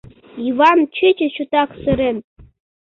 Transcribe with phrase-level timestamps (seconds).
[0.45, 2.17] ЙЫВАН ЧӰЧӰ ЧОТАК СЫРЕН